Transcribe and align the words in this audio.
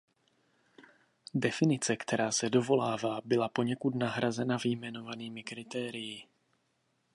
Definice, 1.33 1.95
které 1.95 2.31
se 2.31 2.49
dovolává, 2.49 3.19
byla 3.25 3.49
poněkud 3.49 3.95
nahrazena 3.95 4.57
vyjmenovanými 4.63 5.43
kritérii. 5.43 6.23